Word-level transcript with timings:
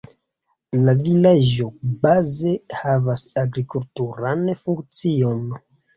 La 0.85 0.93
vilaĝo 1.07 1.67
baze 2.05 2.53
havas 2.79 3.27
agrikulturan 3.43 4.43
funkcion. 4.63 5.45